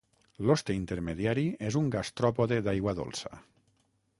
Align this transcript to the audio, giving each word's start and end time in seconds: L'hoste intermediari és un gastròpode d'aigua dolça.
L'hoste 0.49 0.75
intermediari 0.77 1.43
és 1.69 1.77
un 1.81 1.91
gastròpode 1.97 2.59
d'aigua 2.69 2.95
dolça. 3.03 3.35